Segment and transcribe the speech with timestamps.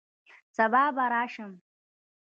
[0.51, 1.61] سبا به راشم